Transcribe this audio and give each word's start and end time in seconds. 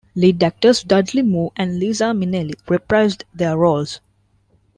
Lead 0.15 0.43
actors 0.43 0.81
Dudley 0.81 1.21
Moore 1.21 1.51
and 1.55 1.77
Liza 1.77 2.05
Minnelli 2.05 2.55
reprised 2.65 3.21
their 3.35 3.55
roles. 3.55 3.99